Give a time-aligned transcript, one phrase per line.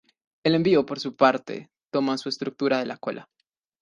[0.43, 3.29] El envío, por su parte, toma su estructura de la cola.